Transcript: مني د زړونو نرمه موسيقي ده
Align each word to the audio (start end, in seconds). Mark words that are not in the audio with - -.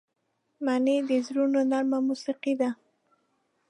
مني 0.65 0.97
د 1.09 1.11
زړونو 1.27 1.59
نرمه 1.71 1.99
موسيقي 2.07 2.53
ده 2.61 2.69